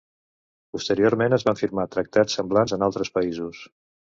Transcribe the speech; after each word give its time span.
Posteriorment, 0.77 1.35
es 1.37 1.45
van 1.49 1.61
firmar 1.61 1.85
tractats 1.97 2.39
semblants 2.41 2.77
en 2.79 2.87
altres 2.89 3.17
països. 3.19 3.63